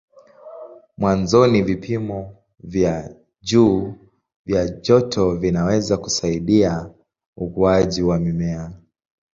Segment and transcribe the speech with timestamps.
[0.97, 3.93] Mwanzoni vipimo vya juu
[4.45, 6.93] vya joto vinaweza kusaidia
[7.37, 8.71] ukuaji wa mimea.